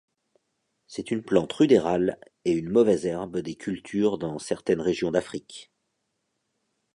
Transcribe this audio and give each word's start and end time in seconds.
C'est 0.87 1.11
une 1.11 1.21
plante 1.21 1.53
rudérale 1.53 2.17
et 2.43 2.53
une 2.53 2.71
mauvaise 2.71 3.05
herbe 3.05 3.37
des 3.37 3.53
cultures 3.53 4.17
dans 4.17 4.39
certaines 4.39 4.81
régions 4.81 5.11
d'Afrique. 5.11 5.71